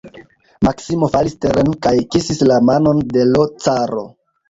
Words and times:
Maksimo 0.67 1.09
falis 1.17 1.37
teren 1.47 1.71
kaj 1.85 1.93
kisis 2.17 2.43
la 2.53 2.61
manon 2.73 3.07
de 3.15 3.27
l' 3.33 3.49
caro. 3.69 4.13